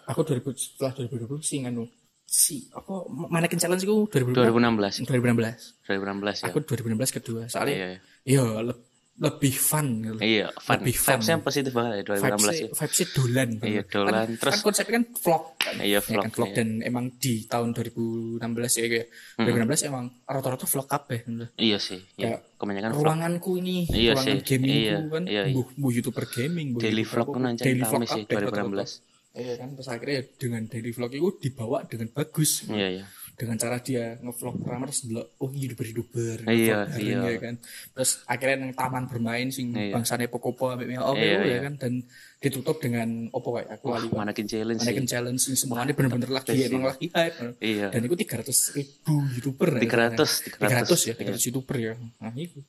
[0.05, 1.85] Aku 2000 setelah 2020 sih nganu
[2.25, 5.87] si apa manekin challenge ku 2020 2016 2016.
[5.87, 6.47] 2016 ya.
[6.47, 7.41] Aku 2016 kedua.
[7.47, 7.99] Soalnya Iya, iya.
[8.25, 8.90] iya le-
[9.21, 10.17] lebih fun gitu.
[10.17, 10.81] Iya, fun.
[10.81, 11.21] Lebih fun.
[11.21, 12.67] Vibes-nya positif banget ya 2016 ya.
[12.73, 13.49] Vibes-nya dolan.
[13.61, 14.13] Iya, Kan- dolan.
[14.17, 15.75] Kan, Terus- konsepnya kan vlog kan.
[15.77, 16.57] Iya, Ya vlog, kan, vlog iya.
[16.57, 19.07] dan emang di tahun 2016 ya kayak
[19.37, 21.19] 2016 emang rata-rata vlog kabeh.
[21.21, 21.45] gitu.
[21.53, 22.01] Iya sih.
[22.17, 22.41] Iya.
[22.57, 23.05] Kebanyakan vlog.
[23.05, 25.53] Ruanganku ini, Iya ruangan sih, gamingku iya, kan, iya, iya.
[25.53, 28.65] bu, bu youtuber gaming, bu Daily YouTuber vlog kan anjir daily vlog sih kabeh, rata-rata.
[28.65, 28.91] 2016.
[29.31, 32.65] Iya kan, terus akhirnya dengan daily vlog itu dibawa dengan bagus.
[32.67, 33.05] Iya iya.
[33.41, 37.19] Dengan cara dia ngevlog pertama terus delok oh youtuber youtuber Iya, iya.
[37.25, 37.55] ya kan
[37.97, 39.97] terus akhirnya nang taman bermain sing Iya.
[39.97, 41.59] bangsane pokopo ambek Mia Oke Iya, ya iya.
[41.65, 41.93] kan dan
[42.37, 44.85] ditutup dengan opo kayak aku Wah, lali manakin challenge sih.
[44.85, 46.69] Mannequin challenge sing semuanya bener-bener lagi sih.
[46.69, 47.87] emang lagi hype Iya.
[47.89, 51.33] dan itu 300 ribu youtuber 300, 300 ya 300 iya.
[51.49, 52.61] youtuber ya nah itu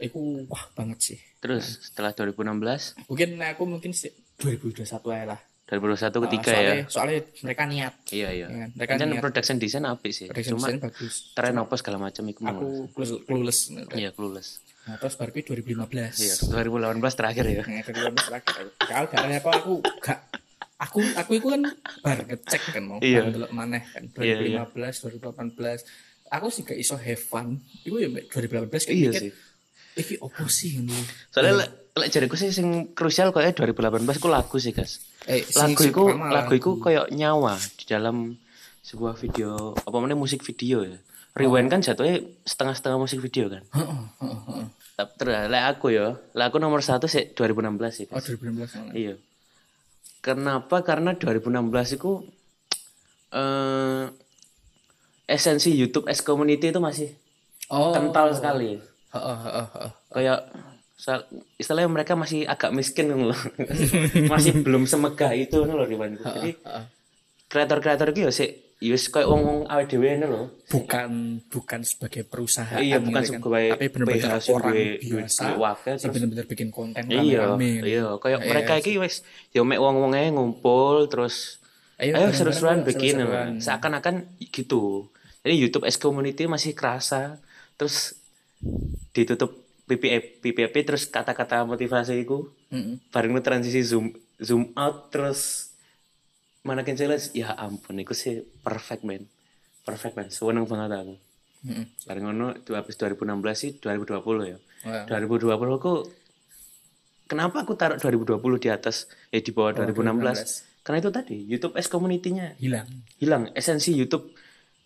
[0.00, 6.26] itu wah banget sih Terus setelah 2016, mungkin aku mungkin sih 2021 aja lah 2021
[6.26, 6.84] ketiga Ah, soalnya, ya.
[6.84, 8.46] soalnya mereka niat Iya iya.
[8.46, 8.68] ya kan?
[8.74, 10.26] mereka Kan niat production design apik sih.
[10.26, 12.50] production Cuma design bagus tren apa segala macam iku mau.
[12.50, 12.68] aku
[13.22, 13.70] clueless.
[13.92, 14.48] Iya, clueless.
[14.82, 16.18] Nah, terus baru ke 2015.
[16.18, 17.62] Iya, 2018 terakhir ya.
[17.62, 18.54] Nah, 2015 terakhir.
[18.80, 20.18] Kalau gak ada apa aku gak
[20.80, 21.62] aku aku itu kan
[22.00, 23.28] bar ngecek kan mau Iya.
[23.28, 24.64] delok maneh kan Iya, iya.
[24.66, 25.84] 2015 2018
[26.28, 29.32] aku sih gak iso have fun itu ya mek 2018 kan Iya mikir, sih.
[29.92, 30.96] iki opo sih ngono
[31.28, 35.04] Soalnya lek lek jariku sih sing krusial kok 2018 ku lagu sih, Guys.
[35.28, 38.34] eh Lagu iku lagu iku kayak nyawa di dalam
[38.80, 40.96] sebuah video apa namanya musik video ya.
[41.36, 43.62] Rewind kan jatuhnya setengah-setengah musik video kan.
[43.70, 44.64] Heeh, heeh, heeh.
[44.98, 48.06] Tapi terus lek aku ya, lek aku nomor satu sih 2016 sih.
[48.08, 48.26] oh Guys.
[48.34, 49.14] 2016 Iya.
[50.20, 50.82] Kenapa?
[50.82, 52.10] Karena 2016 itu
[53.30, 54.04] eh
[55.24, 57.14] esensi YouTube S Community itu masih
[57.70, 58.82] oh kental sekali.
[59.10, 60.38] heeh heeh heeh Kayak
[61.00, 61.24] sa-
[61.56, 63.40] istilahnya mereka masih agak miskin gitu loh.
[64.32, 66.14] masih belum semegah itu loh Riwan.
[66.14, 66.84] Jadi heeh.
[67.48, 68.50] kreator-kreator itu ya sih
[68.82, 70.44] wis kayak wong-wong awake dhewe ngono lho.
[70.66, 71.10] bukan
[71.46, 73.40] bukan sebagai perusahaan Iya, bukan gitu kan.
[73.44, 78.80] sebagai tapi benar-benar orang biasa wakil, terus- benar-benar bikin konten Iya, iya, kayak mereka iya.
[78.80, 79.20] iki wis
[79.52, 81.60] ya mek wong-wong ae ngumpul terus
[82.00, 83.20] Ayo, ayo seru-seruan bikin
[83.58, 85.12] seakan-akan gitu
[85.44, 87.36] jadi YouTube S Community masih kerasa
[87.76, 88.16] terus
[89.12, 89.59] ditutup
[89.90, 93.10] PPP, PPP terus kata-kata motivasi itu Mm-mm.
[93.10, 95.72] bareng transisi zoom zoom out terus
[96.62, 99.26] manakin challenge ya ampun itu sih perfect man
[99.82, 101.14] perfect man seneng banget aku.
[101.66, 101.84] Mm-mm.
[102.06, 104.58] bareng ngono itu habis 2016 sih 2020 ya.
[104.86, 105.04] Wah.
[105.10, 105.92] 2020 aku
[107.26, 109.10] kenapa aku taruh 2020 di atas?
[109.34, 112.56] Ya di bawah 2016 karena itu tadi YouTube S community-nya.
[112.56, 112.88] Hilang.
[113.20, 113.42] Hilang.
[113.52, 114.32] Esensi YouTube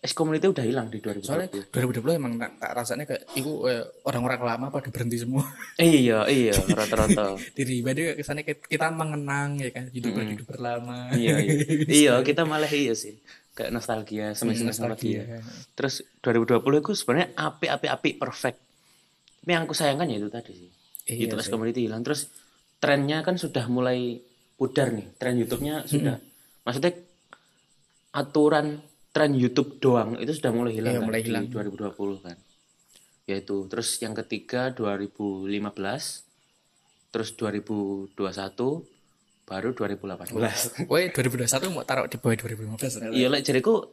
[0.05, 3.81] S community udah hilang di 2020 soalnya 2020 emang tak, tak rasanya kayak itu eh,
[4.05, 5.41] orang-orang lama pada berhenti semua.
[5.81, 7.41] Iya iya rata-rata.
[7.57, 11.57] Diri ibadah kesannya kita mengenang ya kan youtuber youtuber lama iya iya.
[12.05, 13.17] Iya kita malah iya sih.
[13.57, 15.25] Kayak nostalgia semester nostalgia.
[15.25, 15.41] nostalgia.
[15.73, 18.59] terus 2020 itu sebenarnya api api api perfect.
[19.41, 20.69] Tapi yang aku sayangkan ya itu tadi sih.
[21.09, 22.05] Iya YouTube S community hilang.
[22.05, 22.29] Terus
[22.77, 24.21] trennya kan sudah mulai
[24.53, 25.17] pudar nih.
[25.17, 26.21] Tren YouTube-nya sudah.
[26.61, 26.93] Maksudnya
[28.15, 28.79] aturan
[29.15, 31.47] tren YouTube doang itu sudah mulai hilang Iya, kan mulai di hilang.
[31.47, 32.35] 2020 kan.
[33.25, 35.47] Yaitu terus yang ketiga 2015
[37.15, 38.11] terus 2021
[39.47, 40.35] baru 2018
[40.91, 43.87] Woi 2021 mau taruh di bawah 2015 iya lek jadiku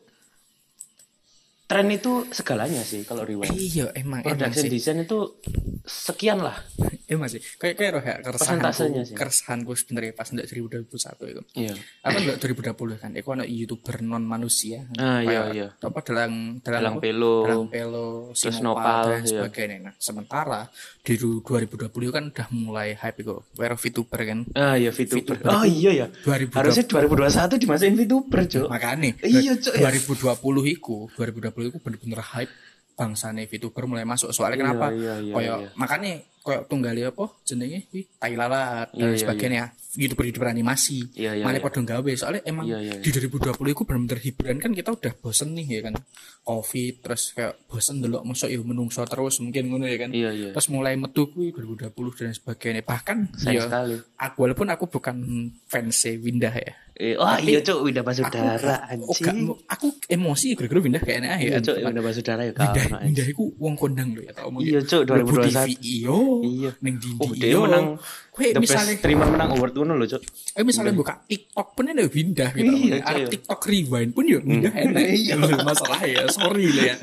[1.70, 3.48] tren itu segalanya sih kalau rewind.
[3.54, 4.72] Iya emang emang production sih.
[4.74, 5.38] design itu
[5.86, 6.58] sekian lah
[7.14, 8.68] emang sih kayak kayak roh ya keresahanku
[9.02, 9.12] sih.
[9.12, 10.88] keresahanku sebenarnya pas ndak 2021
[11.28, 15.68] itu iya apa ndak 2020 kan iku ana youtuber non manusia Ah, iya, iya.
[15.74, 17.02] apa dalang Dalang apa?
[17.02, 17.36] Pelo.
[17.42, 19.28] dalang pelo Sinopal, Nopal, dan iya.
[19.28, 20.60] sebagainya nah sementara
[20.98, 25.50] di du- 2020 kan udah mulai hype itu where VTuber kan ah iya VTuber VTuber
[25.50, 26.54] oh iya ya 2020.
[26.54, 29.74] harusnya 2021 dimasukin VTuber cok makanya Iya, Cuk.
[29.76, 30.32] 2020
[30.72, 32.52] iku 2020 iku bener-bener hype
[32.92, 35.68] bangsane VTuber mulai masuk soalnya kenapa iya, iya, Kayak iya.
[35.74, 36.12] makanya
[36.42, 37.86] kayak tunggali apa jenenge?
[37.88, 39.64] Kuwi tai lalat dan iya, sebagainya.
[39.92, 41.04] youtuber-youtuber animasi.
[41.12, 41.66] Iya, iya, malah iya.
[41.68, 44.56] pada gawe soalnya emang Iya, iya, di 2020 itu benar-benar hiburan.
[44.56, 45.94] Kan kita udah bosen nih ya kan.
[46.42, 50.10] Covid terus kayak bosen dulu masuk ya menungso terus mungkin ngono ya kan.
[50.10, 50.48] Iya, iya.
[50.56, 52.82] terus mulai metu kuwi 2020 dan sebagainya.
[52.82, 53.94] Bahkan Sayang ya sekali.
[54.16, 55.16] aku walaupun aku bukan
[55.68, 59.48] fans Windah ya Eh, wah iya Winda Basudara aku, gak- anjing.
[59.64, 63.00] aku emosi gara-gara Windah kayak aneh ya Iya cuk Winda Basudara ya kawan.
[63.02, 65.72] Windah iku wong kondang lho ya tau Iya, Cuk, 2021.
[65.80, 66.70] iyo Iya.
[66.78, 67.96] ning di Oh dia menang
[68.28, 70.22] Kowe misalnya streamer menang award ngono lho cuk.
[70.52, 72.72] Eh misalnya buka TikTok pun ada Windah gitu.
[72.72, 73.26] Iya.
[73.26, 75.00] TikTok rewind pun ya Windah enak.
[75.22, 76.24] Iya masalah ya.
[76.28, 76.96] Sorry lah ya.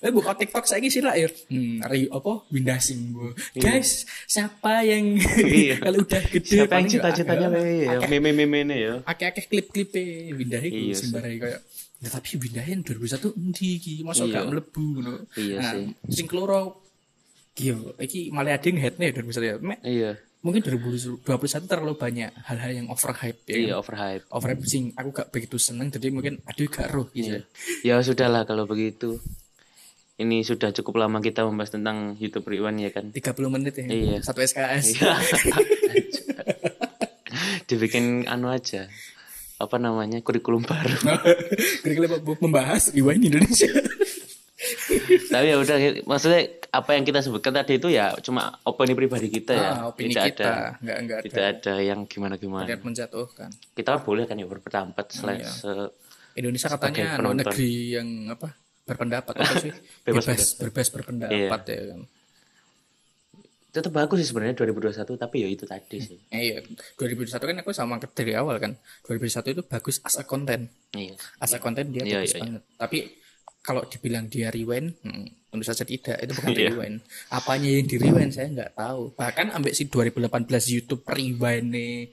[0.00, 1.26] Eh buka TikTok saya sih lah ya.
[1.48, 3.30] Hmm, ri, apa Windah Simbo.
[3.54, 5.78] Guys, siapa yang Iya.
[5.84, 8.94] kalau udah gede Siapa yang cita-citanya ya, wae ya akeh- meme-meme ini ya.
[9.12, 9.90] Akeh-akeh klip-klip
[10.32, 11.06] Windah itu Iya sih.
[11.06, 11.60] sembarai kayak
[11.98, 14.34] Ya, tapi Windah yang 2001 endi iki masuk Iya.
[14.34, 15.14] gak mlebu ngono.
[15.32, 15.84] Iya Nah, sih.
[16.10, 16.82] Sing keloro
[17.54, 19.56] Iya, iki malah ada yang headnya ya 2001 ya.
[19.56, 20.10] Mek, Iya.
[20.40, 21.22] Mungkin 2021
[21.62, 23.54] terlalu banyak hal-hal yang overhype ya.
[23.54, 23.78] Iya kan?
[23.78, 24.24] overhype.
[24.28, 27.38] overhype sing aku gak begitu seneng jadi mungkin aduh gak roh gitu
[27.82, 29.22] Ya sudahlah kalau begitu.
[30.14, 33.10] Ini sudah cukup lama kita membahas tentang YouTube Iwan ya kan.
[33.10, 34.18] 30 menit ya Iya.
[34.20, 35.12] satu SKS Iya.
[37.68, 38.86] Dibikin anu aja.
[39.56, 40.18] Apa namanya?
[40.18, 40.98] Kurikulum baru.
[41.80, 43.70] kira-kira membahas Iwan Indonesia
[45.28, 49.52] Tapi ya udah maksudnya apa yang kita sebutkan tadi itu ya cuma opini pribadi kita
[49.52, 49.70] ya.
[49.74, 52.64] ah, opini tidak kita ada nggak nggak ada tidak ada yang gimana-gimana.
[52.64, 55.50] lihat menjatuhkan Kita kan boleh kan ya berpendapat selain Iya.
[55.50, 55.92] se-
[56.32, 62.00] Indonesia katanya anu, negeri yang apa berpendapat apa sih Bebas bebas bebas berpendapat ya kan
[63.72, 66.20] tetap bagus sih sebenarnya 2021 tapi ya itu tadi sih.
[66.28, 66.56] Eh, iya.
[67.00, 68.76] 2021 kan aku sama dari awal kan.
[69.08, 70.68] 2021 itu bagus as a content.
[70.92, 71.16] Iya.
[71.40, 72.62] as a content dia Iya, bagus iya, banget.
[72.76, 72.98] Tapi
[73.64, 76.20] kalau dibilang dia rewind hmm, tentu saja tidak.
[76.20, 76.68] Itu bukan Iya.
[76.76, 76.96] rewind.
[77.32, 79.16] Apanya yang di rewind saya nggak tahu.
[79.16, 80.28] Bahkan ambek si 2018
[80.76, 82.12] YouTube rewind nih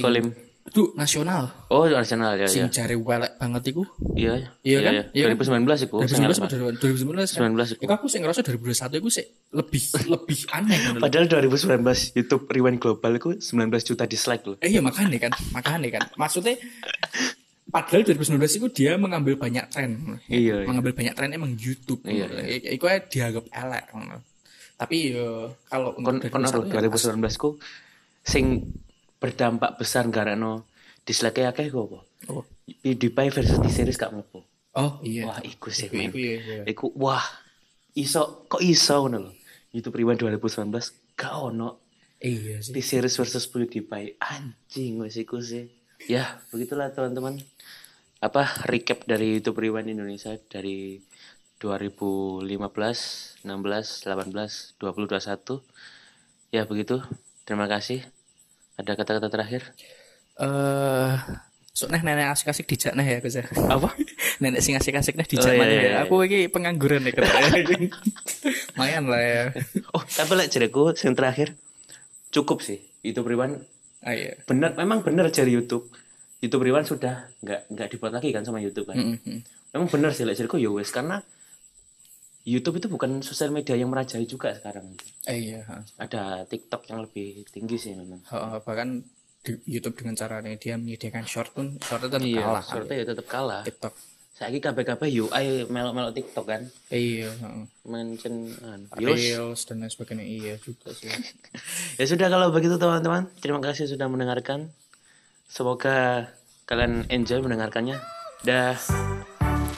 [0.00, 0.32] Kolim.
[0.64, 2.72] Itu nasional Oh, Arsenal ya sing ya.
[2.72, 4.48] jare welek banget iku Iya.
[4.64, 4.92] Iya kan?
[5.12, 5.36] Iya kan?
[5.60, 5.96] 2019 itu.
[5.98, 7.80] 2019 atau 2019 kan 19 iku.
[7.84, 9.82] Iku aku sih ngerasa 2021 iku sih lebih
[10.14, 13.52] lebih aneh kan Padahal 2019 YouTube Rewind Global itu 19
[13.84, 14.56] juta dislike loh.
[14.58, 16.02] Eh iya makanya kan, makanya kan.
[16.16, 16.56] Maksudnya
[17.66, 20.16] padahal 2019 itu dia mengambil banyak tren.
[20.26, 20.66] Iya, iya.
[20.66, 22.00] Mengambil banyak tren emang YouTube.
[22.04, 23.84] Iya, I- Iku aja dianggap elek.
[23.90, 24.16] ngono.
[24.74, 26.80] Tapi yo kalau Kon untuk kon 2021 ya
[27.20, 27.50] 2019 ku
[28.22, 28.64] sing
[29.24, 30.60] berdampak besar karena
[31.08, 32.00] dislike akeh kok apa?
[32.28, 32.44] Oh,
[32.84, 34.44] PewDiePie versus T-Series gak mlebu.
[34.76, 35.24] oh iya.
[35.32, 36.12] Wah, iku sih men.
[36.12, 36.62] iku iya, iya.
[36.68, 37.24] Iku wah
[37.96, 39.32] iso kok iso ngono lho.
[39.72, 41.80] YouTube Rewind 2019 gak ono
[42.20, 42.72] Iya sih.
[42.72, 44.16] T-Series versus PewDiePie.
[44.20, 45.68] Anjing wes iku sih.
[46.08, 47.40] Ya, begitulah teman-teman.
[48.20, 51.00] Apa recap dari YouTube Rewind Indonesia dari
[51.60, 52.48] 2015,
[53.44, 55.60] 16, 18, 20, 21.
[56.48, 57.04] Ya begitu.
[57.44, 58.13] Terima kasih.
[58.74, 59.62] Ada kata-kata terakhir?
[60.34, 61.14] Eh
[61.74, 63.46] sok neh nenek asik-asik dijak neh ya Gus ya.
[63.50, 63.90] Apa?
[64.42, 65.90] nenek sing asik-asik neh dijak Oh, iya, maneh iya, ya.
[65.90, 65.98] iya.
[66.06, 67.50] Aku iki pengangguran ya katanya.
[68.78, 69.44] Lumayan lah ya.
[69.90, 71.54] Oh, tapi lek jareku yang terakhir
[72.30, 72.78] cukup sih.
[73.02, 73.62] YouTube Rewind
[74.04, 74.36] Ah iya.
[74.44, 75.88] bener memang bener dari YouTube.
[76.38, 78.94] YouTube Rewind sudah nggak nggak dibuat lagi kan sama YouTube kan.
[78.94, 79.38] Mm-mm.
[79.74, 81.24] Memang bener sih lek jareku ya wes karena
[82.44, 84.92] YouTube itu bukan sosial media yang merajai juga sekarang.
[85.24, 85.64] Eh iya.
[85.96, 88.20] Ada TikTok yang lebih tinggi sih memang.
[88.60, 88.88] Bahkan
[89.44, 93.26] di YouTube dengan caranya dia menyediakan short pun short tetap Iya, kalah shortnya ya tetap
[93.28, 93.62] kalah.
[93.64, 93.92] TikTok.
[94.34, 96.62] Saiki kabeh-kabeh UI melok-melok TikTok kan.
[96.90, 97.64] Iya, ha.
[97.86, 98.50] Mention.
[98.98, 99.14] Yus.
[99.14, 101.08] Reels dan lain sebagainya iya juga sih.
[102.02, 104.74] Ya sudah kalau begitu teman-teman, terima kasih sudah mendengarkan.
[105.46, 106.28] Semoga
[106.66, 108.02] kalian enjoy mendengarkannya.
[108.42, 108.74] Dah.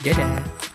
[0.01, 0.66] Dadah.